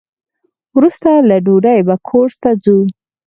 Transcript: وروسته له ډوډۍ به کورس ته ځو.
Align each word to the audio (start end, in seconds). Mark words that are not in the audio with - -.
وروسته 0.77 1.09
له 1.29 1.37
ډوډۍ 1.45 1.79
به 1.87 1.95
کورس 2.07 2.35
ته 2.43 2.51
ځو. 2.63 2.77